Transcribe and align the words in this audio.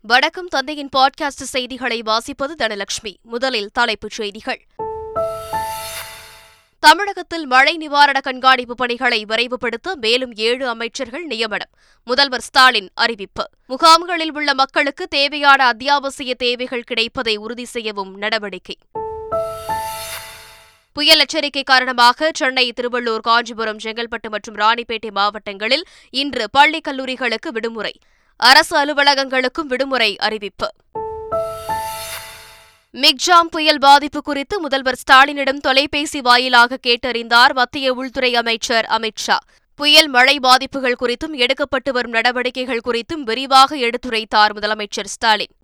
வணக்கம். 0.00 0.46
தந்தையின் 0.46 0.88
பாட்காஸ்ட் 0.96 1.28
செய்திகளை 1.28 2.02
வாசிப்பது 2.02 2.54
தனலட்சுமி 2.58 3.16
முதலில் 3.22 3.70
தலைப்புச் 3.72 4.10
செய்திகள். 4.10 4.66
தமிழகத்தில் 6.78 7.46
மழை 7.46 7.76
நிவாரண 7.76 8.20
கண்காணிப்பு 8.20 8.74
பணிகளை 8.74 9.24
விரைவுபடுத்த 9.24 9.94
மேலும் 9.94 10.32
ஏழு 10.32 10.68
அமைச்சர்கள் 10.68 11.24
நியமனம். 11.24 11.68
முதல்வர் 12.04 12.40
ஸ்டாலின் 12.40 12.90
அறிவிப்பு. 12.94 13.50
முகாம்களில் 13.66 14.34
உள்ள 14.34 14.54
மக்களுக்கு 14.54 15.06
தேவையான 15.06 15.66
அத்தியாவசிய 15.66 16.34
தேவைகள் 16.34 16.82
கிடைப்பதை 16.82 17.36
உறுதி 17.36 17.64
செய்யவும் 17.64 18.16
நடவடிக்கை. 18.16 18.78
புயல் 20.92 21.18
எச்சரிக்கை 21.18 21.62
காரணமாக 21.62 22.30
சென்னை 22.34 22.72
திருவள்ளூர் 22.72 23.20
காஞ்சிபுரம் 23.20 23.78
செங்கல்பட்டு 23.78 24.30
மற்றும் 24.30 24.56
ராணிப்பேட்டை 24.56 25.10
மாவட்டங்களில் 25.10 25.84
இன்று 26.10 26.50
பள்ளி 26.50 26.80
கல்லூரிகளுக்கு 26.88 27.48
விடுமுறை. 27.52 27.98
அரசு 28.40 28.84
அலுவலகங்களுக்கும் 28.84 29.66
விடுமுறை 29.66 30.16
அறிவிப்பு. 30.18 30.68
மிக்ஜாம் 32.92 33.48
புயல் 33.50 33.78
பாதிப்பு 33.78 34.22
குறித்து 34.22 34.60
முதல்வர் 34.60 34.98
ஸ்டாலினிடம் 35.06 35.56
தொலைபேசி 35.56 36.20
வாயிலாக 36.20 36.78
கேட்டறிந்தார் 36.86 37.52
மத்திய 37.52 37.92
உள்துறை 37.92 38.34
அமைச்சர் 38.34 38.84
அமித் 38.84 39.16
ஷா. 39.16 39.38
புயல் 39.74 40.08
மழை 40.08 40.40
பாதிப்புகள் 40.40 40.96
குறித்தும் 41.00 41.32
எடுக்கப்பட்டு 41.32 41.92
வரும் 41.92 42.10
நடவடிக்கைகள் 42.10 42.80
குறித்தும் 42.84 43.22
விரிவாக 43.24 43.76
எடுத்துரைத்தார் 43.76 44.52
முதலமைச்சர் 44.54 45.10
ஸ்டாலின். 45.16 45.54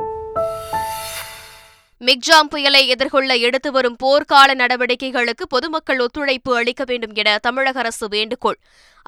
மிக்ஜாம் 2.06 2.48
புயலை 2.48 2.88
எதிர்கொள்ள 2.88 3.34
எடுத்து 3.34 3.72
வரும் 3.72 3.96
போர்க்கால 4.02 4.54
நடவடிக்கைகளுக்கு 4.54 5.46
பொதுமக்கள் 5.48 6.00
ஒத்துழைப்பு 6.00 6.56
அளிக்க 6.56 6.84
வேண்டும் 6.86 7.14
என 7.14 7.38
தமிழக 7.38 7.78
அரசு 7.78 8.08
வேண்டுகோள். 8.08 8.58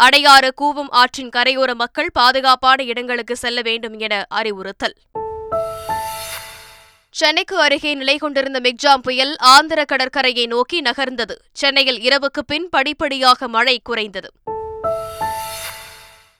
அடையாறு 0.02 0.48
கூவம் 0.60 0.90
ஆற்றின் 0.90 1.28
கரையோர 1.36 1.74
மக்கள் 1.74 2.10
பாதுகாப்பான 2.12 2.82
இடங்களுக்கு 2.82 3.36
செல்ல 3.36 3.62
வேண்டும் 3.62 3.98
என 3.98 4.26
அறிவுறுத்தல். 4.28 4.94
சென்னைக்கு 7.10 7.60
அருகே 7.60 7.94
நிலை 7.94 8.18
கொண்டிருந்த 8.18 8.60
மிக்ஜாம் 8.60 9.02
புயல் 9.02 9.36
ஆந்திர 9.36 9.84
கடற்கரையை 9.84 10.46
நோக்கி 10.46 10.82
நகர்ந்தது. 10.82 11.36
சென்னையில் 11.52 12.00
இரவுக்கு 12.00 12.44
பின் 12.46 12.68
படிப்படியாக 12.68 13.48
மழை 13.48 13.80
குறைந்தது. 13.84 14.30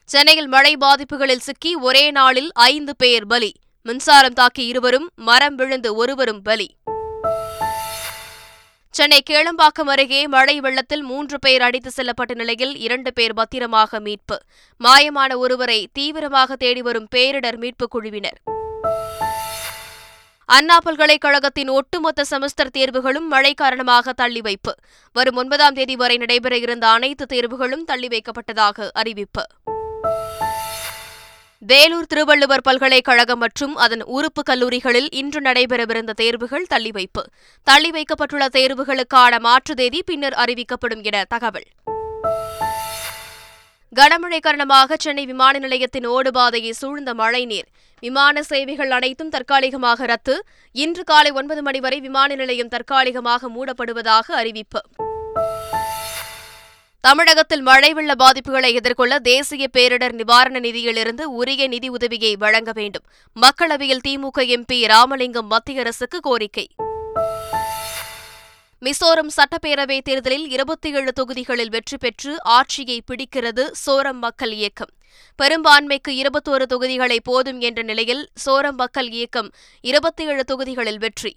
சென்னையில் 0.04 0.46
மழை 0.46 0.76
பாதிப்புகளில் 0.76 1.40
சிக்கி 1.40 1.74
ஒரே 1.74 2.10
நாளில் 2.10 2.50
ஐந்து 2.52 2.96
பேர் 2.96 3.26
பலி. 3.26 3.52
மின்சாரம் 3.86 4.32
தாக்கி 4.32 4.66
இருவரும் 4.66 5.10
மரம் 5.14 5.54
விழுந்து 5.54 5.94
ஒருவரும் 5.94 6.42
பலி. 6.42 6.76
சென்னை 8.90 9.22
கேளம்பாக்கம் 9.30 9.88
அருகே 9.88 10.26
மழை 10.26 10.60
வெள்ளத்தில் 10.60 11.02
மூன்று 11.02 11.38
பேர் 11.38 11.62
அடித்து 11.62 11.90
செல்லப்பட்ட 11.96 12.34
நிலையில் 12.34 12.76
இரண்டு 12.76 13.12
பேர் 13.12 13.34
பத்திரமாக 13.34 14.00
மீட்பு. 14.00 14.38
மாயமான 14.84 15.36
ஒருவரை 15.36 15.88
தீவிரமாக 15.92 16.56
தேடி 16.56 16.82
வரும் 16.82 17.08
பேரிடர் 17.14 17.56
மீட்புக் 17.56 17.90
குழுவினர். 17.90 18.42
அண்ணா 20.44 20.78
பல்கலைக்கழகத்தின் 20.78 21.68
ஒட்டுமொத்த 21.68 22.24
செமஸ்டர் 22.30 22.74
தேர்வுகளும் 22.78 23.28
மழை 23.28 23.54
காரணமாக 23.54 24.12
தள்ளி 24.12 24.40
வைப்பு. 24.40 24.74
வரும் 25.12 25.36
ஒன்பதாம் 25.36 25.74
தேதி 25.74 25.96
வரை 25.96 26.16
நடைபெற 26.16 26.56
இருந்த 26.56 26.88
அனைத்து 26.88 27.26
தேர்வுகளும் 27.32 27.84
தள்ளி 27.84 28.08
வைக்கப்பட்டதாக 28.08 28.88
அறிவிப்பு. 28.92 29.42
வேலூர் 31.58 32.06
திருவள்ளுவர் 32.06 32.60
பல்கலைக்கழகம் 32.60 33.38
மற்றும் 33.38 33.76
அதன் 33.76 34.02
உறுப்பு 34.02 34.42
கல்லூரிகளில் 34.42 35.08
இன்று 35.10 35.40
நடைபெறவிருந்த 35.40 36.10
தேர்வுகள் 36.10 36.66
தள்ளி 36.68 36.90
வைப்பு 36.90 37.24
தள்ளி 37.62 37.90
வைக்கப்பட்டுள்ள 37.90 38.46
தேர்வுகளுக்கான 38.46 39.40
மாற்று 39.40 39.74
தேதி 39.74 40.02
பின்னர் 40.02 40.32
அறிவிக்கப்படும் 40.32 41.02
என 41.02 41.24
தகவல். 41.28 41.64
கனமழை 43.96 44.40
காரணமாக 44.40 44.96
சென்னை 44.98 45.26
விமான 45.26 45.58
நிலையத்தின் 45.58 46.08
ஓடுபாதையை 46.08 46.70
சூழ்ந்த 46.70 47.14
மழைநீர். 47.14 47.66
விமான 48.00 48.42
சேவைகள் 48.42 48.90
அனைத்தும் 48.90 49.28
தற்காலிகமாக 49.28 50.06
ரத்து. 50.06 50.44
இன்று 50.72 51.04
காலை 51.04 51.30
ஒன்பது 51.30 51.62
மணி 51.62 51.80
வரை 51.80 52.00
விமான 52.00 52.34
நிலையம் 52.34 52.68
தற்காலிகமாக 52.68 53.48
மூடப்படுவதாக 53.48 54.32
அறிவிப்பு. 54.32 54.82
தமிழகத்தில் 57.00 57.60
மழை 57.60 57.92
வெள்ள 57.92 58.12
பாதிப்புகளை 58.12 58.72
எதிர்கொள்ள 58.72 59.18
தேசிய 59.18 59.68
பேரிடர் 59.76 60.12
நிவாரண 60.12 60.60
நிதியிலிருந்து 60.60 61.22
உரிய 61.22 61.68
நிதி 61.68 61.88
உதவியை 61.88 62.36
வழங்க 62.36 62.72
வேண்டும். 62.72 63.02
மக்களவையில் 63.40 63.98
திமுக 64.08 64.38
எம்பி 64.38 64.86
ராமலிங்கம் 64.86 65.46
மத்திய 65.46 65.80
அரசுக்கு 65.80 66.20
கோரிக்கை. 66.20 66.70
மிசோரம் 68.80 69.28
சட்டப்பேரவைத் 69.36 70.00
தேர்தலில் 70.00 70.50
இருபத்தி 70.50 70.94
ஏழு 70.94 71.12
தொகுதிகளில் 71.12 71.68
வெற்றி 71.68 71.96
பெற்று 71.96 72.42
ஆட்சியை 72.42 73.02
பிடிக்கிறது 73.06 73.70
சோரம் 73.86 74.18
மக்கள் 74.18 74.52
இயக்கம். 74.52 74.90
பெரும்பான்மைக்கு 75.42 76.08
இருபத்தோரு 76.08 76.62
தொகுதிகளை 76.62 77.20
போதும் 77.20 77.60
என்ற 77.60 77.82
நிலையில் 77.82 78.28
சோரம் 78.46 78.76
மக்கள் 78.76 79.10
இயக்கம் 79.10 79.50
இருபத்தி 79.80 80.26
ஏழு 80.26 80.44
தொகுதிகளில் 80.44 80.98
வெற்றி. 80.98 81.36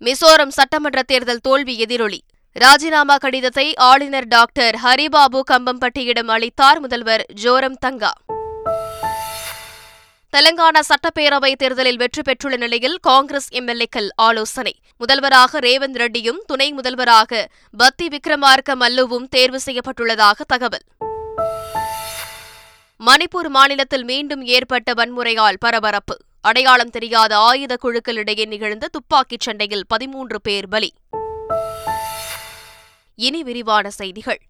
மிசோரம் 0.00 0.48
சட்டமன்ற 0.48 1.02
தேர்தல் 1.02 1.40
தோல்வி 1.40 1.78
எதிரொலி. 1.78 2.22
ராஜினாமா 2.54 3.16
கடிதத்தை 3.16 3.74
ஆளுநர் 3.74 4.26
டாக்டர் 4.26 4.78
ஹரிபாபு 4.84 5.40
கம்பம்பட்டியிடம் 5.50 6.26
அளித்தார் 6.26 6.80
முதல்வர் 6.80 7.26
ஜோரம் 7.42 7.76
தங்கா. 7.80 8.12
தெலங்கானா 10.36 10.80
சட்டப்பேரவை 10.88 11.54
தேர்தலில் 11.54 11.96
வெற்றி 11.96 12.22
பெற்றுள்ள 12.22 12.56
நிலையில் 12.56 12.98
காங்கிரஸ் 13.00 13.52
எம்எல்ஏக்கள் 13.52 14.08
ஆலோசனை. 14.14 14.74
முதல்வராக 14.98 15.58
ரேவந்த் 15.58 15.96
ரெட்டியும் 15.96 16.38
துணை 16.46 16.72
முதல்வராக 16.72 17.48
பத்தி 17.76 18.08
விக்ரமார்க்க 18.08 18.74
மல்லுவும் 18.80 19.28
தேர்வு 19.30 19.60
செய்யப்பட்டுள்ளதாக 19.64 20.40
தகவல். 20.46 20.82
மணிப்பூர் 23.06 23.48
மாநிலத்தில் 23.48 24.04
மீண்டும் 24.04 24.42
ஏற்பட்ட 24.42 24.92
வன்முறையால் 24.92 25.58
பரபரப்பு. 25.60 26.16
அடையாளம் 26.40 26.90
தெரியாத 26.90 27.36
ஆயுத 27.36 27.76
குழுக்களிடையே 27.82 28.46
நிகழ்ந்த 28.46 28.88
துப்பாக்கிச் 28.88 29.40
சண்டையில் 29.40 29.86
பதிமூன்று 29.86 30.40
பேர் 30.40 30.68
பலி. 30.68 30.92
இனி 33.24 33.42
விரிவான 33.42 33.90
செய்திகள். 33.90 34.40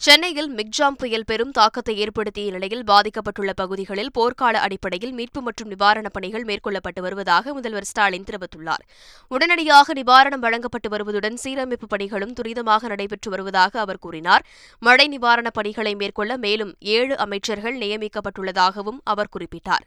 சென்னையில் 0.00 0.48
மிக்ஜாம் 0.54 0.96
புயல் 0.96 1.24
பெரும் 1.24 1.50
தாக்கத்தை 1.50 1.96
ஏற்படுத்திய 1.96 2.50
நிலையில் 2.50 2.82
பாதிக்கப்பட்டுள்ள 2.82 3.52
பகுதிகளில் 3.56 4.10
போர்க்கால 4.18 4.60
அடிப்படையில் 4.64 5.12
மீட்பு 5.12 5.40
மற்றும் 5.42 5.70
நிவாரணப் 5.70 6.12
பணிகள் 6.12 6.44
மேற்கொள்ளப்பட்டு 6.44 7.00
வருவதாக 7.00 7.52
முதல்வர் 7.52 7.84
ஸ்டாலின் 7.84 8.24
தெரிவித்துள்ளார். 8.24 8.84
உடனடியாக 9.28 9.92
நிவாரணம் 9.92 10.44
வழங்கப்பட்டு 10.46 10.88
வருவதுடன் 10.88 11.38
சீரமைப்பு 11.44 11.88
பணிகளும் 11.88 12.34
துரிதமாக 12.40 12.82
நடைபெற்று 12.86 13.30
வருவதாக 13.30 13.80
அவர் 13.80 13.98
கூறினார். 13.98 14.46
மழை 14.78 15.18
நிவாரணப் 15.18 15.58
பணிகளை 15.60 15.94
மேற்கொள்ள 15.94 16.36
மேலும் 16.36 16.74
ஏழு 16.80 17.16
அமைச்சர்கள் 17.18 17.78
நியமிக்கப்பட்டுள்ளதாகவும் 17.78 19.02
அவர் 19.04 19.32
குறிப்பிட்டார். 19.38 19.86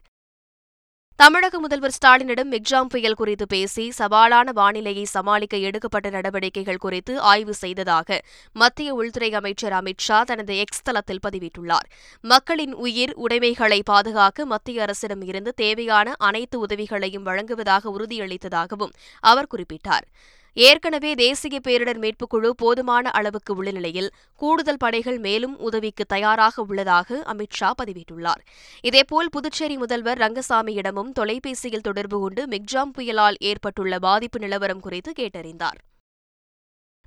தமிழக 1.18 1.60
முதல்வர் 1.60 1.94
ஸ்டாலினிடம் 1.96 2.50
மிக்ஜாம் 2.52 2.90
புயல் 2.90 3.16
குறித்து 3.16 3.46
பேசி 3.48 3.92
சவாலான 3.98 4.52
வானிலையை 4.56 5.04
சமாளிக்க 5.04 5.58
எடுக்கப்பட்ட 5.58 6.10
நடவடிக்கைகள் 6.10 6.78
குறித்து 6.78 7.20
ஆய்வு 7.20 7.54
செய்ததாக 7.54 8.18
மத்திய 8.54 8.94
உள்துறை 8.94 9.34
அமைச்சர் 9.34 9.72
அமித் 9.72 9.98
ஷா 9.98 10.24
தனது 10.24 10.58
எக்ஸ் 10.58 10.82
தளத்தில் 10.82 11.20
பதிவிட்டுள்ளார். 11.28 11.88
மக்களின் 12.22 12.74
உயிர் 12.74 13.14
உடைமைகளை 13.16 13.84
பாதுகாக்க 13.84 14.46
மத்திய 14.46 14.82
அரசிடம் 14.82 15.22
இருந்து 15.22 15.54
தேவையான 15.54 16.16
அனைத்து 16.18 16.60
உதவிகளையும் 16.60 17.24
வழங்குவதாக 17.24 17.94
உறுதியளித்ததாகவும் 18.00 18.96
அவர் 19.20 19.52
குறிப்பிட்டார். 19.56 20.08
ஏற்கனவே 20.58 21.14
தேசிய 21.14 21.60
பேரிடர் 21.68 21.98
மீட்புக் 21.98 22.30
குழு 22.30 22.56
போதுமான 22.56 23.10
அளவுக்கு 23.10 23.56
உள்ள 23.56 23.72
நிலையில் 23.72 24.12
கூடுதல் 24.36 24.78
படைகள் 24.78 25.18
மேலும் 25.18 25.60
உதவிக்கு 25.60 26.06
தயாராக 26.06 26.62
உள்ளதாக 26.62 27.24
அமித் 27.26 27.54
ஷா 27.54 27.74
பதிவிட்டுள்ளார். 27.84 28.44
இதேபோல் 28.82 29.30
புதுச்சேரி 29.30 29.78
முதல்வர் 29.78 30.18
ரங்கசாமியிடமும் 30.18 31.12
தொலைபேசியில் 31.12 31.82
தொடர்பு 31.82 32.20
கொண்டு 32.20 32.48
மிக்ஜாம் 32.48 32.92
புயலால் 32.98 33.34
ஏற்பட்டுள்ள 33.40 34.00
பாதிப்பு 34.00 34.40
நிலவரம் 34.40 34.80
குறித்து 34.80 35.14
கேட்டறிந்தார். 35.20 35.80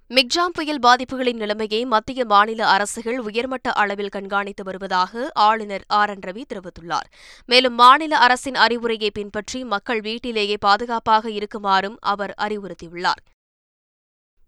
மிக்ஜாம் 0.08 0.52
புயல் 0.52 0.78
பாதிப்புகளின் 0.78 1.36
நிலைமையை 1.36 1.84
மத்திய 1.84 2.24
மாநில 2.24 2.66
அரசுகள் 2.66 3.18
உயர்மட்ட 3.18 3.72
அளவில் 3.72 4.08
கண்காணித்து 4.08 4.64
வருவதாக 4.64 5.30
ஆளுநர் 5.34 5.84
ஆர். 5.88 6.10
என். 6.10 6.20
ரவி 6.26 6.44
தெரிவித்துள்ளார். 6.54 7.08
மேலும் 7.46 7.74
மாநில 7.74 8.16
அரசின் 8.16 8.54
அறிவுரையை 8.54 9.10
பின்பற்றி 9.10 9.64
மக்கள் 9.64 10.00
வீட்டிலேயே 10.00 10.56
பாதுகாப்பாக 10.60 11.30
இருக்குமாறும் 11.30 11.96
அவர் 12.00 12.34
அறிவுறுத்தியுள்ளார். 12.38 13.24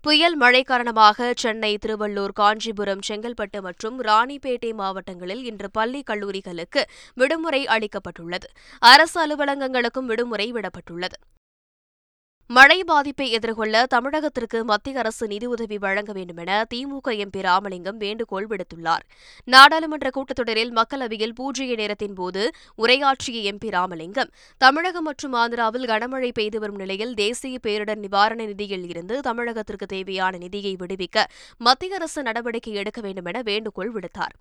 புயல் 0.03 0.37
மழை 0.37 0.63
காரணமாக 0.63 1.33
சென்னை 1.37 1.79
திருவள்ளூர் 1.87 2.33
காஞ்சிபுரம் 2.35 3.03
செங்கல்பட்டு 3.09 3.59
மற்றும் 3.61 4.03
ராணிப்பேட்டை 4.03 4.73
மாவட்டங்களில் 4.73 5.43
இன்று 5.45 5.71
பள்ளி 5.71 6.03
கல்லூரிகளுக்கு 6.11 6.83
விடுமுறை 7.15 7.67
அளிக்கப்பட்டுள்ளது. 7.67 8.49
அரசு 8.79 9.19
அலுவலகங்களுக்கும் 9.27 10.07
விடுமுறை 10.07 10.53
விடப்பட்டுள்ளது. 10.53 11.19
மழை 12.57 12.85
பாதிப்பை 12.85 13.27
எதிர்கொள்ள 13.31 13.87
தமிழகத்திற்கு 13.95 14.59
மத்திய 14.63 14.99
அரசு 14.99 15.25
நிதியுதவி 15.27 15.77
வழங்க 15.79 16.13
வேண்டுமென 16.13 16.65
திமுக 16.75 17.13
எம்பி 17.25 17.41
ராமலிங்கம் 17.41 17.97
வேண்டுகோள் 17.97 18.47
விடுத்துள்ளார். 18.47 19.05
நாடாளுமன்ற 19.45 20.11
கூட்டத்தொடரில் 20.17 20.73
மக்களவையில் 20.79 21.35
பூஜ்ய 21.35 21.75
நேரத்தின் 21.75 22.13
போது 22.13 22.43
உரையாற்றிய 22.75 23.53
எம்பி 23.53 23.71
ராமலிங்கம் 23.71 24.33
தமிழகம் 24.59 25.03
மற்றும் 25.03 25.33
ஆந்திராவில் 25.33 25.89
கனமழை 25.93 26.33
பெய்து 26.33 26.59
வரும் 26.59 26.77
நிலையில் 26.77 27.15
தேசிய 27.15 27.59
பேரிடர் 27.69 28.05
நிவாரண 28.07 28.43
நிதியில் 28.45 28.89
இருந்து 28.89 29.19
தமிழகத்திற்கு 29.21 29.89
தேவையான 29.97 30.37
நிதியை 30.37 30.77
விடுவிக்க 30.81 31.25
மத்திய 31.59 31.95
அரசு 31.95 32.23
நடவடிக்கை 32.23 32.75
எடுக்க 32.75 33.01
வேண்டுமென 33.01 33.43
வேண்டுகோள் 33.45 33.93
விடுத்தார். 33.93 34.37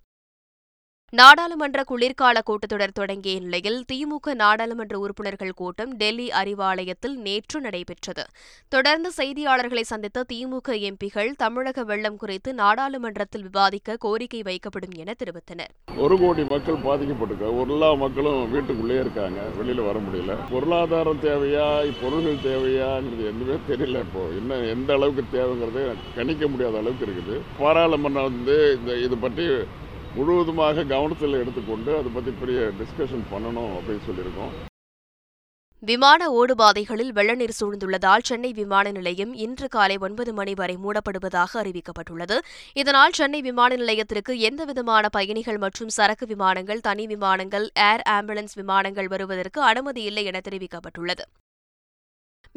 நாடாளுமன்ற 1.17 1.83
குளிர்கால 1.83 2.41
கூட்டத்தொடர் 2.45 2.91
தொடங்கிய 2.94 3.39
நிலையில் 3.39 3.77
திமுக 3.91 4.33
நாடாளுமன்ற 4.33 5.00
உறுப்பினர்கள் 5.00 5.53
கூட்டம் 5.53 5.95
டெல்லி 5.95 6.27
அறிவாலயத்தில் 6.41 7.15
நேற்று 7.15 7.61
நடைபெற்றது. 7.61 8.23
தொடர்ந்து 8.67 9.11
செய்தியாளர்களை 9.17 9.81
சந்தித்த 9.81 10.23
திமுக 10.33 10.75
எம்பிகள் 10.89 11.31
தமிழக 11.38 11.83
வெள்ளம் 11.83 12.15
குறித்து 12.15 12.53
நாடாளுமன்றத்தில் 12.53 13.41
விவாதிக்க 13.41 13.95
கோரிக்கை 13.97 14.41
வைக்கப்படும் 14.41 14.94
என 14.95 15.15
தெரிவித்தனர். 15.23 15.71
ஒரு 15.97 16.17
கோடி 16.19 16.45
மக்கள் 16.53 16.79
பாதிக்கப்பட்டிருக்காங்க 16.88 17.65
எல்லா 17.67 17.94
மக்களும் 18.03 18.51
வீட்டுக்குள்ளே 18.51 19.00
இருக்காங்க 19.00 19.39
வெளியில 19.59 19.88
வர 19.89 19.97
முடியல. 20.00 20.38
பொருளாதாரம் 20.51 21.23
தேவையா 21.27 21.67
பொருள்கள் 22.03 22.45
தேவையாங்கிறது 22.47 23.27
எதுவுமே 23.31 23.59
தெரியல 23.71 24.05
இப்போ. 24.07 24.23
என்ன 24.41 24.62
எந்த 24.75 24.94
அளவுக்கு 24.94 25.25
தேவைங்கிறது 25.39 25.83
கணிக்க 26.15 26.47
முடியாத 26.47 26.77
அளவுக்கு 26.77 27.07
இருக்குது. 27.09 27.38
பாராளுமன்றம் 27.59 28.29
வந்து 28.31 28.77
இந்த 28.79 28.94
இது 29.07 29.17
பற்றி 29.17 29.47
முழுவதுமாக 30.15 30.83
கவனத்தில் 30.83 31.39
எடுத்துக்கொண்டு 31.41 31.91
அதை 31.97 32.11
பற்றி 32.13 32.31
பெரிய 32.41 32.59
டிஸ்கஷன் 32.79 33.25
பண்ணணும் 33.31 33.71
அப்படின்னு 33.77 34.06
சொல்லியிருக்கோம். 34.09 34.53
விமான 35.83 36.21
ஓடுபாதைகளில் 36.29 37.11
வெள்ளநீர் 37.17 37.56
சூழ்ந்துள்ளதால் 37.59 38.25
சென்னை 38.29 38.53
விமான 38.53 38.91
நிலையம் 38.91 39.33
இன்று 39.33 39.67
காலை 39.67 39.97
ஒன்பது 39.97 40.33
மணி 40.33 40.53
வரை 40.53 40.75
மூடப்படுவதாக 40.75 41.51
அறிவிக்கப்பட்டுள்ளது. 41.61 42.38
இதனால் 42.73 43.11
சென்னை 43.11 43.41
விமான 43.41 43.75
நிலையத்திற்கு 43.75 44.39
எந்தவிதமான 44.39 45.09
பயணிகள் 45.09 45.57
மற்றும் 45.57 45.94
சரக்கு 45.97 46.25
விமானங்கள் 46.25 46.79
தனி 46.79 47.07
விமானங்கள் 47.07 47.67
ஏர் 47.89 48.03
ஆம்புலன்ஸ் 48.09 48.55
விமானங்கள் 48.55 49.07
வருவதற்கு 49.07 49.62
அனுமதி 49.62 50.03
இல்லை 50.03 50.25
என 50.25 50.41
தெரிவிக்கப்பட்டுள்ளது. 50.50 51.25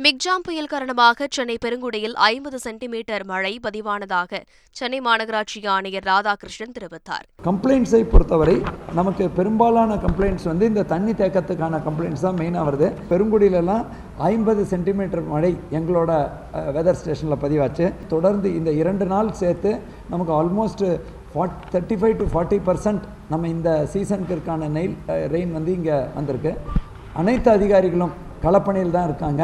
மிக்ஜாம் 0.04 0.44
புயல் 0.46 0.68
காரணமாக 0.70 1.26
சென்னை 1.36 1.54
பெருங்குடியில் 1.62 2.14
ஐம்பது 2.28 2.58
சென்டிமீட்டர் 2.64 3.24
மழை 3.30 3.50
பதிவானதாக 3.64 4.40
சென்னை 4.76 4.98
மாநகராட்சி 5.06 5.60
ஆணையர் 5.74 6.06
ராதாகிருஷ்ணன் 6.10 6.72
தெரிவித்தார். 6.76 7.26
கம்ப்ளைண்ட்ஸை 7.48 8.00
பொறுத்தவரை 8.12 8.56
நமக்கு 8.98 9.26
பெரும்பாலான 9.36 9.98
கம்ப்ளைண்ட்ஸ் 10.06 10.46
வந்து 10.50 10.64
இந்த 10.72 10.84
தண்ணி 10.94 11.14
தேக்கத்துக்கான 11.20 11.80
கம்ப்ளைண்ட்ஸ் 11.86 12.24
தான் 12.26 12.38
மெயினாக 12.40 12.64
வருது. 12.68 12.88
பெருங்குடியிலலாம் 13.12 13.84
ஐம்பது 14.30 14.64
சென்டிமீட்டர் 14.72 15.24
மழை 15.34 15.52
எங்களோட 15.80 16.10
வெதர் 16.78 17.00
ஸ்டேஷனில் 17.02 17.42
பதிவாச்சு. 17.44 17.86
தொடர்ந்து 18.14 18.50
இந்த 18.60 18.72
இரண்டு 18.82 19.08
நாள் 19.14 19.30
சேர்த்து 19.42 19.72
நமக்கு 20.14 20.34
almost 20.40 20.84
forty 21.32 21.62
thirty 21.74 21.98
five 22.02 22.18
to 22.22 22.28
forty 22.34 22.60
percent 22.70 23.06
நம்ம 23.34 23.48
இந்த 23.56 23.70
சீசனுக்கு 23.94 24.36
இருக்கான 24.38 24.72
நெயில் 24.80 24.98
ரெயின் 25.36 25.56
வந்து 25.60 25.72
இங்கே 25.78 25.98
வந்திருக்கு. 26.18 26.54
அனைத்து 27.22 27.50
அதிகாரிகளும் 27.58 28.14
களப்பணியில் 28.46 28.96
தான் 28.98 29.10
இருக்காங்க. 29.10 29.42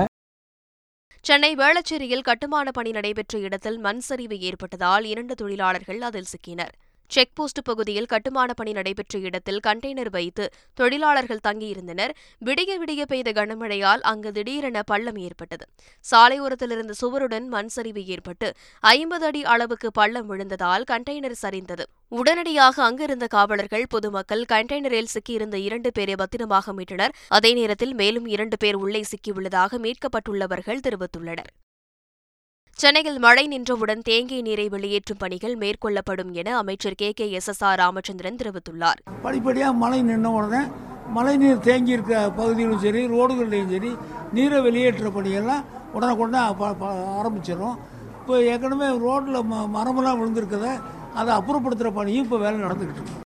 சென்னை 1.29 1.49
வேளச்சேரியில் 1.57 2.27
கட்டுமான 2.29 2.71
பணி 2.71 2.91
நடைபெற்ற 2.91 3.39
இடத்தில் 3.39 3.79
மண் 3.79 3.99
சரிவு 3.99 4.37
ஏற்பட்டதால் 4.41 5.05
இரண்டு 5.05 5.35
தொழிலாளர்கள் 5.35 6.01
அதில் 6.01 6.31
சிக்கினர். 6.33 6.75
செக் 7.09 7.35
போஸ்ட் 7.35 7.61
பகுதியில் 7.63 8.07
கட்டுமான 8.07 8.55
பணி 8.55 8.73
நடைபெற்ற 8.73 9.19
இடத்தில் 9.19 9.61
கண்டெய்னர் 9.67 10.11
வைத்து 10.11 10.45
தொழிலாளர்கள் 10.75 11.45
தங்கியிருந்தனர். 11.49 12.13
விடிய 12.45 12.73
விடிய 12.79 13.03
பெய்த 13.03 13.33
கனமழையால் 13.33 14.03
அங்கு 14.11 14.33
திடீரென 14.33 14.83
பள்ளம் 14.83 15.17
ஏற்பட்டது. 15.17 15.65
சாலையோரத்திலிருந்து 16.11 16.91
சுவருடன் 16.91 17.47
மண் 17.49 17.69
சரிவு 17.69 18.07
ஏற்பட்டு 18.07 18.55
ஐம்பது 18.81 19.27
அடி 19.27 19.45
அளவுக்கு 19.45 19.91
பள்ளம் 19.91 20.29
விழுந்ததால் 20.31 20.85
கண்டெய்னர் 20.91 21.39
சரிந்தது. 21.43 21.87
உடனடியாக 22.09 22.83
அங்கிருந்த 22.85 23.27
காவலர்கள் 23.27 23.87
பொதுமக்கள் 23.89 24.45
கண்டெய்னரில் 24.53 25.13
சிக்கியிருந்த 25.15 25.55
இரண்டு 25.55 25.93
பேரை 25.93 26.15
பத்திரமாக 26.15 26.73
மீட்டனர். 26.73 27.15
அதே 27.29 27.53
நேரத்தில் 27.53 27.95
மேலும் 27.95 28.27
இரண்டு 28.27 28.57
பேர் 28.57 28.75
உள்ளே 28.75 29.05
சிக்கியுள்ளதாக 29.13 29.79
மீட்கப்பட்டுள்ளவர்கள் 29.79 30.85
தெரிவித்துள்ளனர். 30.89 31.51
சென்னையில் 32.79 33.17
மழை 33.19 33.43
நின்றவுடன் 33.47 34.03
தேங்கிய 34.09 34.41
நீரை 34.43 34.67
வெளியேற்றும் 34.69 35.19
பணிகள் 35.23 35.55
மேற்கொள்ளப்படும் 35.63 36.31
என 36.41 36.49
அமைச்சர் 36.59 36.97
K. 37.01 37.09
K. 37.13 37.27
S. 37.39 37.49
S. 37.53 37.63
R. 37.69 37.79
Ramachandran 37.83 38.39
தெரிவித்துள்ளார். 38.43 39.01
படிப்படியாக 39.25 39.73
மழை 39.81 39.99
நின்ற 40.03 40.31
உடனே 40.37 40.61
மழை 41.17 41.35
நீர் 41.37 41.65
தேங்கி 41.67 41.95
இருக்கிற 41.97 42.17
பகுதியிலும் 42.39 42.83
சரி 42.85 43.03
ரோடுகளிலும் 43.15 43.73
சரி 43.75 43.91
நீரை 44.33 44.61
வெளியேற்ற 44.61 45.11
பணியெல்லாம் 45.11 45.65
உடனுக்குடனே 45.95 46.41
ஆரம்பிச்சிடும் 47.19 47.77
இப்போ 48.21 48.37
ஏற்கனவே 48.53 48.89
ரோட்டில் 49.07 49.47
ம 49.51 49.65
மரமெல்லாம் 49.77 50.21
விழுந்திருக்கிறத 50.21 50.69
அதை 51.15 51.31
அப்புறப்படுத்துகிற 51.39 51.93
பணியும் 51.93 52.27
இப்போ 52.27 52.39
வேலை 52.39 52.59
நடந்துக்கிட்டு 52.61 53.03
இருக்கு. 53.03 53.25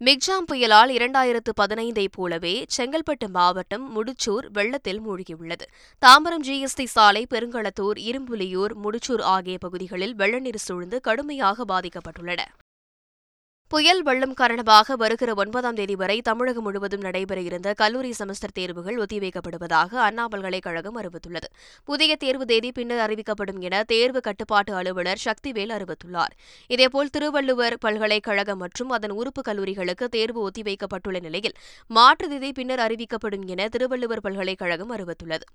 மிக்ஜாம் 0.00 0.46
புயலால் 0.52 0.90
இரண்டாயிரத்து 0.90 1.52
பதினைந்தை 1.54 2.08
போலவே 2.08 2.64
செங்கல்பட்டு 2.76 3.28
மாவட்டம் 3.28 3.84
முடிச்சூர் 3.96 4.46
வெள்ளத்தில் 4.52 5.00
மூழ்கியுள்ளது. 5.06 5.66
தாம்பரம் 6.06 6.44
ஜிஎஸ்டி 6.44 6.84
சாலை 6.84 7.26
பெருங்களத்தூர் 7.30 8.00
இரும்புலியூர் 8.08 8.74
முடிச்சூர் 8.84 9.20
ஆகிய 9.20 9.58
பகுதிகளில் 9.58 10.14
வெள்ளநீர் 10.14 10.56
சூழ்ந்து 10.56 11.00
கடுமையாக 11.00 11.64
பாதிக்கப்பட்டுள்ளன. 11.64 12.40
புயல் 13.74 14.02
வெள்ளம் 14.02 14.34
காரணமாக 14.34 14.96
வருகிற 14.96 15.30
ஒன்பதாம் 15.34 15.78
தேதி 15.78 15.94
வரை 16.00 16.16
தமிழகம் 16.20 16.62
முழுவதும் 16.62 17.00
நடைபெற 17.00 17.38
இருந்த 17.40 17.68
கல்லூரி 17.80 18.10
செமஸ்டர் 18.18 18.54
தேர்வுகள் 18.54 18.98
ஒத்திவைக்கப்படுவதாக 18.98 19.94
அண்ணா 20.06 20.24
பல்கலைக்கழகம் 20.28 20.98
அறிவித்துள்ளது. 21.00 21.48
புதிய 21.84 22.16
தேர்வு 22.16 22.46
தேதி 22.46 22.70
பின்னர் 22.72 23.02
அறிவிக்கப்படும் 23.06 23.58
என 23.58 23.82
தேர்வு 23.82 24.20
கட்டுப்பாட்டு 24.20 24.74
அலுவலர் 24.74 25.22
சக்திவேல் 25.24 25.74
அறிவித்துள்ளார். 25.78 26.36
இதேபோல் 26.68 27.12
திருவள்ளுவர் 27.16 27.78
பல்கலைக்கழகம் 27.78 28.62
மற்றும் 28.66 28.94
அதன் 28.98 29.16
உறுப்பு 29.20 29.42
கல்லூரிகளுக்கு 29.48 30.08
தேர்வு 30.16 30.40
ஒத்திவைக்கப்பட்டுள்ள 30.48 31.20
நிலையில் 31.28 31.58
மாற்று 31.86 32.28
தேதி 32.28 32.52
பின்னர் 32.52 32.86
அறிவிக்கப்படும் 32.88 33.46
என 33.46 33.68
திருவள்ளுவர் 33.68 34.24
பல்கலைக்கழகம் 34.28 34.94
அறிவித்துள்ளது. 34.98 35.48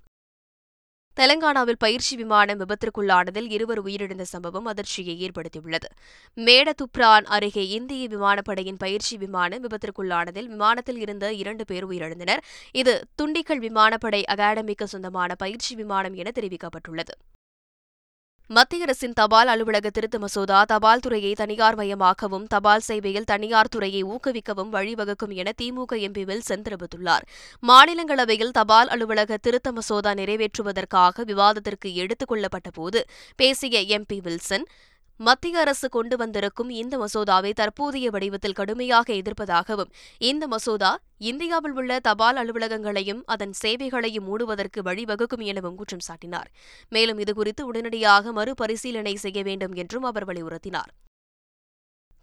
தெலங்கானாவில் 1.16 1.78
பயிற்சி 1.78 2.16
விமானம் 2.16 2.60
விபத்திற்குள்ளானதில் 2.60 3.48
இருவர் 3.50 3.80
உயிரிழந்த 3.84 4.22
சம்பவம் 4.22 4.64
அதிர்ச்சியை 4.64 5.14
ஏற்படுத்தியுள்ளது. 5.26 5.88
மேடதுப்ரான் 6.36 7.26
அருகே 7.36 7.68
இந்திய 7.68 8.08
விமானப்படையின் 8.08 8.78
பயிற்சி 8.78 9.16
விமானம் 9.16 9.64
விபத்திற்குள்ளானதில் 9.64 10.48
விமானத்தில் 10.48 10.96
இருந்த 10.96 11.32
இரண்டு 11.32 11.64
பேர் 11.64 11.86
உயிரிழந்தனர். 11.88 12.42
இது 12.72 12.94
துண்டிக்கல் 13.22 13.62
விமானப்படை 13.66 14.24
அகாடமிக்கு 14.28 14.84
சொந்தமான 14.84 15.34
பயிற்சி 15.34 15.74
விமானம் 15.74 16.14
என 16.14 16.32
தெரிவிக்கப்பட்டுள்ளது. 16.34 17.14
மத்திய 18.50 18.84
அரசின் 18.84 19.12
தபால் 19.12 19.46
அலுவலக 19.46 19.90
திருத்த 19.90 20.16
மசோதா 20.18 20.60
தபால் 20.62 21.00
துறையை 21.00 21.30
தனியார் 21.32 21.76
மயமாக்கவும் 21.76 22.46
தபால் 22.46 22.80
சேவையில் 22.80 23.24
தனியார் 23.24 23.70
துறையை 23.70 24.00
ஊக்குவிக்கவும் 24.04 24.72
வழிவகுக்கும் 24.72 25.34
என 25.34 25.52
திமுக 25.62 25.98
எம்பி 25.98 26.24
வில்சன் 26.24 26.64
தெரிவித்துள்ளார் 26.64 27.24
மாநிலங்களவையில் 27.62 28.50
தபால் 28.50 28.88
அலுவலக 28.88 29.38
திருத்த 29.38 29.70
மசோதா 29.72 30.14
நிறைவேற்றுவதற்காக 30.14 31.24
விவாதத்திற்கு 31.24 31.90
எடுத்துக் 31.94 32.32
கொள்ளப்பட்டபோது 32.32 33.02
பேசிய 33.36 33.84
எம்பி 33.98 34.18
வில்சன் 34.20 34.66
மத்திய 35.20 35.58
அரசு 35.58 35.88
கொண்டு 35.88 36.16
வந்திருக்கும் 36.16 36.70
இந்த 36.70 36.94
மசோதாவை 36.98 37.50
தற்போதைய 37.52 38.10
வடிவத்தில் 38.10 38.56
கடுமையாக 38.60 39.12
எதிர்ப்பதாகவும் 39.12 39.90
இந்த 40.18 40.44
மசோதா 40.46 40.92
இந்தியாவில் 41.30 41.74
உள்ள 41.74 41.98
தபால் 42.00 42.40
அலுவலகங்களையும் 42.42 43.20
அதன் 43.26 43.52
சேவைகளையும் 43.62 44.26
மூடுவதற்கு 44.28 44.82
வழிவகுக்கும் 44.88 45.44
எனவும் 45.50 45.76
குற்றம் 45.76 46.06
சாட்டினார். 46.08 46.48
மேலும் 46.88 47.18
இதுகுறித்து 47.18 47.60
உடனடியாக 47.60 48.32
மறுபரிசீலனை 48.32 49.14
செய்ய 49.14 49.42
வேண்டும் 49.42 49.72
என்றும் 49.74 50.02
அவர் 50.02 50.28
வலியுறுத்தினார். 50.30 50.90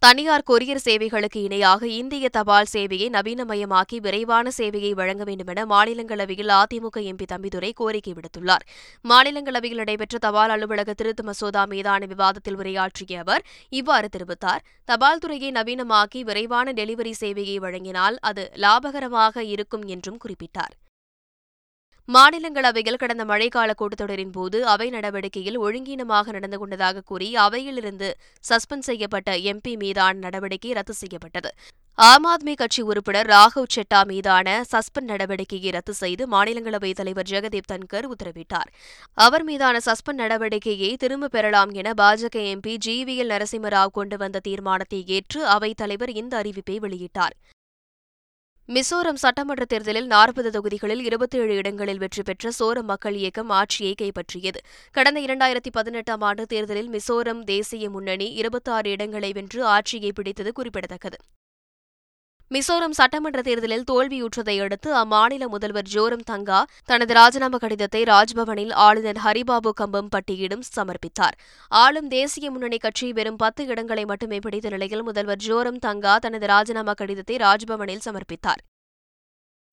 தனியார் 0.02 0.44
கொரியர் 0.50 0.82
சேவைகளுக்கு 0.86 1.40
இணையாக 1.44 1.88
இந்திய 1.88 2.26
தபால் 2.30 2.70
சேவையை 2.74 3.08
நவீனமயமாக்கி 3.16 3.98
விரைவான 4.06 4.52
சேவையை 4.58 4.92
வழங்க 5.00 5.24
வேண்டுமென 5.24 5.66
மாநிலங்களவையில் 5.66 6.52
அதிமுக 6.58 7.02
எம்பி 7.12 7.26
தம்பிதுரை 7.32 7.72
கோரிக்கை 7.74 8.14
விடுத்துள்ளார். 8.14 8.64
மாநிலங்களவையில் 9.06 9.82
நடைபெற்ற 9.82 10.18
தபால் 10.18 10.54
அலுவலக 10.56 10.94
திருத்த 10.94 11.24
மசோதா 11.24 11.66
மீதான 11.66 12.06
விவாதத்தில் 12.06 12.56
உரையாற்றிய 12.56 13.20
அவர் 13.20 13.46
இவ்வாறு 13.70 14.10
தெரிவித்தார். 14.16 14.64
தபால் 14.86 15.24
துறையை 15.24 15.52
நவீனமாக்கி 15.52 16.22
விரைவான 16.24 16.74
டெலிவரி 16.74 17.16
சேவையை 17.24 17.58
வழங்கினால் 17.66 18.18
அது 18.22 18.46
லாபகரமாக 18.66 19.44
இருக்கும் 19.56 19.88
என்றும் 19.96 20.22
குறிப்பிட்டார். 20.26 20.76
மாநிலங்களவையில் 22.10 22.96
கடந்த 22.96 23.26
மழைக்கால 23.26 23.72
கூட்டத்தொடரின் 23.78 24.32
போது 24.32 24.66
அவை 24.66 24.90
நடவடிக்கையில் 24.90 25.60
ஒழுங்கீனமாக 25.60 26.32
நடந்து 26.32 26.58
கொண்டதாக 26.58 27.02
கூறி 27.02 27.36
அவையிலிருந்து 27.36 28.14
சஸ்பெண்ட் 28.50 28.88
செய்யப்பட்ட 28.90 29.36
எம்பி 29.36 29.78
மீதான 29.78 30.20
நடவடிக்கை 30.20 30.72
ரத்து 30.72 30.94
செய்யப்பட்டது. 30.94 31.52
ஆம் 31.96 32.26
ஆத்மி 32.26 32.54
கட்சி 32.54 32.82
உறுப்பினர் 32.82 33.28
ராகவ் 33.28 33.68
செட்டா 33.76 34.06
மீதான 34.06 34.64
சஸ்பெண்ட் 34.72 35.08
நடவடிக்கையை 35.08 35.72
ரத்து 35.72 35.94
செய்து 35.94 36.28
மாநிலங்களவைத் 36.28 36.96
தலைவர் 36.96 37.28
ஜெகதீப் 37.30 37.70
தன்கர் 37.72 38.08
உத்தரவிட்டார். 38.14 38.70
அவர் 39.14 39.44
மீதான 39.44 39.80
சஸ்பெண்ட் 39.86 40.22
நடவடிக்கையை 40.22 40.96
திரும்பப் 40.96 41.32
பெறலாம் 41.32 41.70
என 41.70 41.94
பாஜக 41.98 42.40
MP 42.54 42.76
G 42.76 43.04
V 43.04 43.18
L 43.18 43.34
Narasimharao 43.36 43.92
கொண்டு 43.92 44.18
வந்த 44.18 44.40
தீர்மானத்தை 44.40 45.04
ஏற்று 45.08 45.48
அவைத் 45.48 45.78
தலைவர் 45.78 46.10
இந்த 46.10 46.42
அறிவிப்பை 46.42 46.80
வெளியிட்டார். 46.80 47.36
மிசோரம் 48.74 49.20
சட்டமன்ற 49.22 49.66
தேர்தலில் 49.66 50.06
நாற்பது 50.06 50.50
தொகுதிகளில் 50.52 51.04
இருபத்தேழு 51.04 51.56
இடங்களில் 51.56 51.98
வெற்றி 51.98 52.24
பெற்ற 52.24 52.50
சோரம் 52.60 52.86
மக்கள் 52.86 53.14
இயக்கம் 53.14 53.50
ஆட்சியை 53.50 53.96
கைப்பற்றியது. 54.02 54.60
கடந்த 54.92 55.20
இரண்டாயிரத்தி 55.20 55.72
பதினெட்டாம் 55.72 56.22
ஆண்டு 56.22 56.46
தேர்தலில் 56.46 56.90
மிசோரம் 56.90 57.44
தேசிய 57.44 57.90
முன்னணி 57.90 58.28
இருபத்தாறு 58.32 58.90
இடங்களை 58.90 59.32
வென்று 59.32 59.66
ஆட்சியை 59.66 60.12
பிடித்தது 60.12 60.52
குறிப்பிடத்தக்கது. 60.52 61.18
மிசோரம் 62.52 62.94
சட்டமன்ற 62.98 63.42
தேர்தலில் 63.42 63.84
தோல்வியுற்றதை 63.92 64.54
அடுத்து 64.66 64.90
அம்மாநில 64.96 65.48
முதல்வர் 65.48 65.90
ஜோரம் 65.94 66.24
தங்கா 66.26 66.60
தனது 66.86 67.14
ராஜினாமா 67.14 67.58
கடிதத்தை 67.58 68.04
ராஜ்பவனில் 68.04 68.72
ஆளுநர் 68.86 69.20
ஹரிபாபு 69.26 69.72
கம்பம் 69.74 70.08
பட்டியிடும் 70.10 70.64
சமர்ப்பித்தார். 70.78 71.36
ஆளும் 71.72 72.08
தேசிய 72.08 72.52
முன்னணி 72.52 72.78
கட்சி 72.78 73.14
வெறும் 73.14 73.36
பத்து 73.36 73.66
இடங்களை 73.66 74.06
மட்டுமே 74.06 74.40
பிடித்த 74.40 74.70
நிலையில் 74.70 75.04
முதல்வர் 75.04 75.44
ஜோரம் 75.48 75.80
தங்கா 75.80 76.18
தனது 76.18 76.48
ராஜினாமா 76.48 76.94
கடிதத்தை 76.94 77.36
ராஜ்பவனில் 77.36 78.06
சமர்ப்பித்தார். 78.08 78.64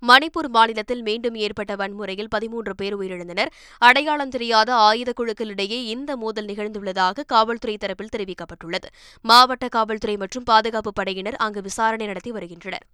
மணிப்பூர் 0.09 0.49
மாநிலத்தில் 0.49 1.03
மீண்டும் 1.03 1.35
ஏற்பட்ட 1.35 1.77
வன்முறையில் 1.77 2.29
பதிமூன்று 2.29 2.75
பேர் 2.75 2.99
உயிரிழந்தனர். 2.99 3.47
அடையாளம் 3.79 4.29
தெரியாத 4.29 4.75
ஆயுத 4.75 5.13
குழுக்களிடையே 5.21 5.85
இந்த 5.95 6.17
மோதல் 6.17 6.47
நிகழ்ந்துள்ளதாக 6.47 7.25
காவல்துறை 7.27 7.77
தரப்பில் 7.77 8.15
தெரிவிக்கப்பட்டுள்ளது. 8.17 8.89
மாவட்ட 9.21 9.69
காவல்துறை 9.69 10.17
மற்றும் 10.17 10.45
பாதுகாப்பு 10.45 10.93
படையினர் 10.93 11.35
அங்கு 11.35 11.63
விசாரணை 11.63 12.07
நடத்தி 12.07 12.31
வருகின்றனர். 12.31 12.87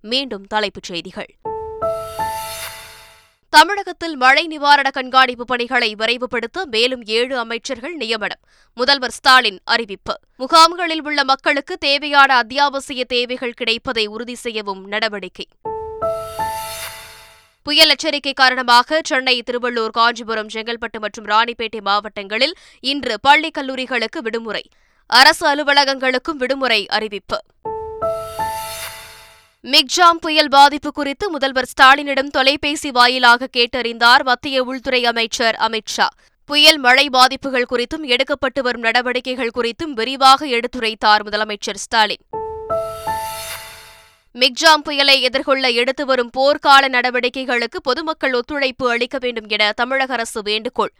மீண்டும் 0.00 0.46
தலைப்புச் 0.46 0.82
செய்திகள். 0.82 1.34
தமிழகத்தில் 3.48 4.16
மழை 4.16 4.46
நிவாரண 4.46 4.90
கண்காணிப்பு 4.90 5.44
பணிகளை 5.44 5.94
விரைவுபடுத்த 5.94 6.64
மேலும் 6.64 7.02
ஏழு 7.04 7.38
அமைச்சர்கள் 7.38 7.94
நியமனம். 7.94 8.40
முதல்வர் 8.74 9.10
ஸ்டாலின் 9.10 9.58
அறிவிப்பு. 9.64 10.14
முகாம்களில் 10.36 11.02
உள்ள 11.02 11.24
மக்களுக்கு 11.24 11.78
தேவையான 11.78 12.36
அத்தியாவசிய 12.36 13.04
தேவைகள் 13.04 13.52
கிடைப்பதை 13.52 14.06
உறுதி 14.06 14.34
செய்யவும் 14.34 14.86
நடவடிக்கை. 14.86 15.48
புயல் 17.66 17.88
எச்சரிக்கை 17.88 18.32
காரணமாக 18.32 19.00
சென்னை 19.04 19.42
திருவள்ளூர் 19.46 19.88
காஞ்சிபுரம் 19.88 20.48
செங்கல்பட்டு 20.54 20.98
மற்றும் 21.00 21.26
ராணிப்பேட்டை 21.26 21.80
மாவட்டங்களில் 21.80 22.54
இன்று 22.80 23.20
பள்ளி 23.20 23.50
கல்லூரிகளுக்கு 23.58 24.18
விடுமுறை. 24.22 24.62
அரசு 25.06 25.44
அலுவலகங்களுக்கும் 25.54 26.38
விடுமுறை 26.38 26.86
அறிவிப்பு. 26.88 27.38
மிக்ஜாம் 29.64 30.20
புயல் 30.20 30.48
பாதிப்பு 30.48 30.92
குறித்து 30.92 31.30
முதல்வர் 31.30 31.68
ஸ்டாலினிடம் 31.72 32.30
தொலைபேசி 32.30 32.90
வாயிலாக 32.90 33.48
கேட்டறிந்தார் 33.56 34.22
மத்திய 34.22 34.62
உள்துறை 34.62 35.04
அமைச்சர் 35.04 35.54
அமித் 35.54 35.92
ஷா. 35.96 36.08
புயல் 36.44 36.78
மழை 36.78 37.08
பாதிப்புகள் 37.10 37.70
குறித்தும் 37.70 38.06
எடுக்கப்பட்டு 38.06 38.62
வரும் 38.62 38.80
நடவடிக்கைகள் 38.80 39.54
குறித்தும் 39.54 39.92
விரிவாக 39.92 40.46
எடுத்துரைத்தார் 40.46 41.24
முதலமைச்சர் 41.24 41.82
ஸ்டாலின். 41.86 42.24
மிக்ஜாம் 44.36 44.82
புயலை 44.84 45.22
எதிர்கொள்ள 45.22 45.68
எடுத்து 45.68 46.06
வரும் 46.06 46.30
போர்க்கால 46.36 46.88
நடவடிக்கைகளுக்கு 46.88 47.80
பொதுமக்கள் 47.82 48.32
ஒத்துழைப்பு 48.32 48.90
அளிக்க 48.90 49.18
வேண்டும் 49.20 49.48
என 49.48 49.72
தமிழக 49.72 50.12
அரசு 50.12 50.42
வேண்டுகோள். 50.42 50.92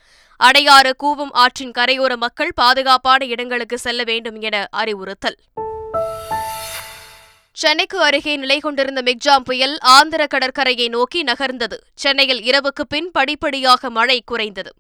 அடையாறு 0.45 0.91
கூவம் 1.03 1.33
ஆற்றின் 1.33 1.71
கரையோர 1.79 2.17
மக்கள் 2.17 2.53
பாதுகாப்பான 2.55 3.25
இடங்களுக்கு 3.25 3.79
செல்ல 3.79 4.05
வேண்டும் 4.05 4.41
என 4.41 4.69
அறிவுறுத்தல். 4.71 5.37
சென்னைக்கு 7.53 8.03
அருகே 8.03 8.37
நிலை 8.37 8.59
கொண்டிருந்த 8.59 9.03
மிக்ஜாம் 9.03 9.45
புயல் 9.45 9.79
ஆந்திர 9.79 10.27
கடற்கரையை 10.27 10.89
நோக்கி 10.89 11.25
நகர்ந்தது. 11.25 11.77
சென்னையில் 11.95 12.43
இரவுக்கு 12.43 12.87
பின் 12.89 13.11
படிப்படியாக 13.11 13.91
மழை 13.91 14.23
குறைந்தது. 14.27 14.73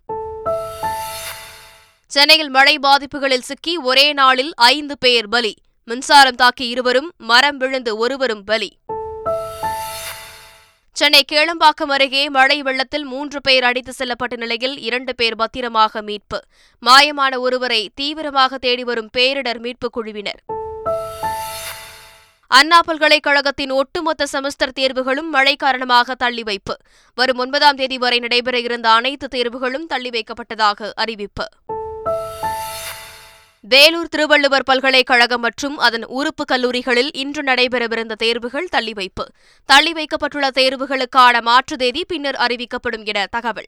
சென்னையில் 2.06 2.48
மழை 2.48 2.78
பாதிப்புகளில் 2.78 3.42
சிக்கி 3.42 3.76
ஒரே 3.76 4.12
நாளில் 4.12 4.52
ஐந்து 4.54 4.98
பேர் 4.98 5.28
பலி. 5.28 5.56
மின்சாரம் 5.90 6.34
தாக்கி 6.34 6.68
இருவரும் 6.68 7.12
மரம் 7.16 7.56
விழுந்து 7.56 7.96
ஒருவரும் 7.96 8.44
பலி. 8.44 8.78
சென்னை 10.92 11.24
கேளம்பாக்கம் 11.32 11.90
அருகே 11.90 12.28
மழை 12.28 12.62
வெள்ளத்தில் 12.62 13.04
மூன்று 13.04 13.40
பேர் 13.40 13.62
அடித்து 13.62 13.92
செல்லப்பட்ட 13.98 14.36
நிலையில் 14.36 14.78
இரண்டு 14.78 15.14
பேர் 15.14 15.36
பத்திரமாக 15.36 16.02
மீட்பு. 16.02 16.40
மாயமான 16.86 17.38
ஒருவரை 17.38 17.90
தீவிரமாக 17.94 18.58
தேடி 18.58 18.84
வரும் 18.84 19.10
பேரிடர் 19.16 19.58
மீட்புக் 19.58 19.92
குழுவினர். 19.92 20.40
அண்ணா 22.46 22.80
பல்கலைக்கழகத்தின் 22.80 23.70
ஒட்டுமொத்த 23.70 24.26
செமஸ்டர் 24.32 24.76
தேர்வுகளும் 24.80 25.30
மழை 25.30 25.56
காரணமாக 25.56 26.14
தள்ளி 26.14 26.42
வைப்பு. 26.42 26.76
வரும் 27.14 27.38
ஒன்பதாம் 27.38 27.76
தேதி 27.76 27.98
வரை 27.98 28.18
நடைபெற 28.18 28.58
இருந்த 28.58 28.90
அனைத்து 28.90 29.28
தேர்வுகளும் 29.34 29.86
தள்ளி 29.86 30.10
வைக்கப்பட்டதாக 30.10 30.90
அறிவிப்பு. 30.94 31.46
வேலூர் 33.68 34.08
திருவள்ளுவர் 34.08 34.62
பல்கலைக்கழகம் 34.62 35.40
மற்றும் 35.40 35.78
அதன் 35.78 36.04
உறுப்பு 36.04 36.44
கல்லூரிகளில் 36.44 37.12
இன்று 37.12 37.42
நடைபெறவிருந்த 37.42 38.12
தேர்வுகள் 38.12 38.68
தள்ளி 38.70 38.92
வைப்பு 38.92 39.24
தள்ளி 39.64 39.92
வைக்கப்பட்டுள்ள 39.92 40.48
தேர்வுகளுக்கான 40.48 41.40
மாற்று 41.40 41.76
தேதி 41.76 42.04
பின்னர் 42.04 42.34
அறிவிக்கப்படும் 42.34 43.04
என 43.04 43.26
தகவல். 43.30 43.66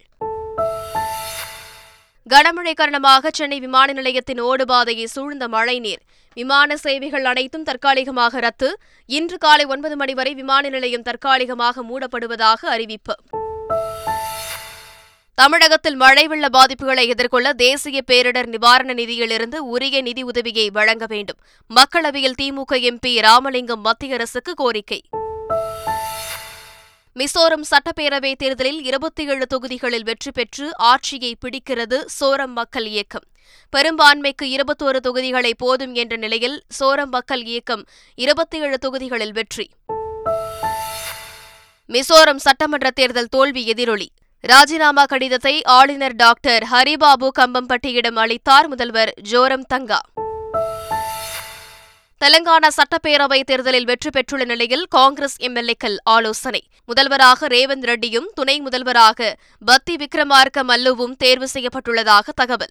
கனமழை 2.30 2.74
காரணமாக 2.74 3.30
சென்னை 3.32 3.60
விமான 3.60 3.92
நிலையத்தின் 3.92 4.42
ஓடுபாதையை 4.42 5.04
சூழ்ந்த 5.04 5.48
மழைநீர். 5.48 6.02
விமான 6.34 6.76
சேவைகள் 6.76 7.24
அனைத்தும் 7.24 7.62
தற்காலிகமாக 7.62 8.40
ரத்து. 8.40 8.78
இன்று 9.06 9.38
காலை 9.38 9.64
ஒன்பது 9.64 9.96
மணி 9.96 10.14
வரை 10.14 10.34
விமான 10.34 10.68
நிலையம் 10.68 11.02
தற்காலிகமாக 11.02 11.82
மூடப்படுவதாக 11.82 12.60
அறிவிப்பு. 12.66 13.16
தமிழகத்தில் 15.40 15.94
மழை 15.94 16.26
வெள்ள 16.26 16.46
பாதிப்புகளை 16.46 17.06
எதிர்கொள்ள 17.06 17.52
தேசிய 17.52 18.02
பேரிடர் 18.06 18.46
நிவாரண 18.46 18.94
நிதியிலிருந்து 18.94 19.56
உரிய 19.56 20.00
நிதி 20.02 20.22
உதவியை 20.22 20.70
வழங்க 20.70 21.06
வேண்டும். 21.06 21.36
மக்களவையில் 21.74 22.34
திமுக 22.42 22.72
எம்பி 22.72 23.20
ராமலிங்கம் 23.20 23.80
மத்திய 23.80 24.14
அரசுக்கு 24.14 24.54
கோரிக்கை. 24.54 25.04
மிசோரம் 27.14 27.62
சட்டப்பேரவை 27.70 28.34
தேர்தலில் 28.34 28.84
இருபத்தி 28.84 29.26
ஏழு 29.26 29.46
தொகுதிகளில் 29.46 30.02
வெற்றி 30.02 30.30
பெற்று 30.30 30.76
ஆட்சியை 30.76 31.36
பிடிக்கிறது 31.40 32.04
சோரம் 32.20 32.52
மக்கள் 32.52 32.86
இயக்கம். 32.86 33.24
பெரும்பான்மைக்கு 33.76 34.42
இருபத்தோரு 34.42 34.96
தொகுதிகளை 34.96 35.54
போதும் 35.54 35.94
என்ற 35.94 36.16
நிலையில் 36.16 36.64
சோரம் 36.80 37.10
மக்கள் 37.10 37.44
இயக்கம் 37.44 37.84
இருபத்தி 38.14 38.60
ஏழு 38.60 38.78
தொகுதிகளில் 38.78 39.32
வெற்றி. 39.32 39.70
மிசோரம் 41.88 42.36
சட்டமன்ற 42.36 42.90
தேர்தல் 42.90 43.26
தோல்வி 43.26 43.66
எதிரொலி. 43.66 44.10
ராஜினாமா 44.40 45.04
கடிதத்தை 45.04 45.62
ஆளுநர் 45.62 46.14
டாக்டர் 46.14 46.66
ஹரிபாபு 46.72 47.28
கம்பம்பட்டியிடம் 47.38 48.16
அளித்தார் 48.16 48.68
முதல்வர் 48.68 49.14
ஜோரம் 49.30 49.64
தங்கா. 49.66 50.00
தெலங்கானா 52.24 52.68
சட்டப்பேரவை 52.76 53.42
தேர்தலில் 53.42 53.84
வெற்றி 53.84 54.10
பெற்றுள்ள 54.10 54.44
நிலையில் 54.44 54.86
காங்கிரஸ் 54.88 55.40
எம்எல்ஏக்கள் 55.40 55.96
ஆலோசனை. 56.02 56.62
முதல்வராக 56.86 57.46
ரேவந்த் 57.46 57.84
ரெட்டியும் 57.84 58.26
துணை 58.34 58.60
முதல்வராக 58.60 59.36
பத்தி 59.64 59.96
விக்ரமார்க்க 59.96 60.62
மல்லுவும் 60.62 61.16
தேர்வு 61.16 61.48
செய்யப்பட்டுள்ளதாக 61.54 62.28
தகவல். 62.34 62.70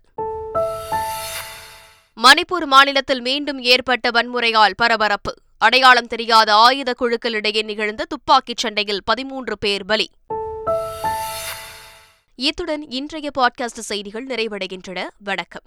மணிப்பூர் 2.24 2.66
மாநிலத்தில் 2.66 3.22
மீண்டும் 3.22 3.60
ஏற்பட்ட 3.60 4.10
வன்முறையால் 4.10 4.76
பரபரப்பு. 4.76 5.34
அடையாளம் 5.58 6.08
தெரியாத 6.08 6.54
ஆயுத 6.54 6.96
குழுக்களிடையே 7.00 7.64
நிகழ்ந்த 7.64 8.06
துப்பாக்கிச் 8.06 8.58
சண்டையில் 8.58 9.04
பதிமூன்று 9.04 9.58
பேர் 9.58 9.86
பலி. 9.86 10.10
இத்துடன் 12.40 12.90
இன்றைய 12.90 13.30
பாட்காஸ்ட் 13.38 13.80
செய்திகள் 13.80 14.28
நிறைவடைகின்றன. 14.28 15.08
வணக்கம். 15.24 15.62